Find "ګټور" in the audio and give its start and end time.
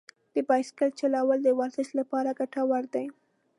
2.39-2.83